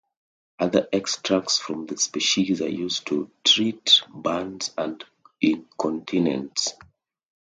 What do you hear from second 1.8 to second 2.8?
the species are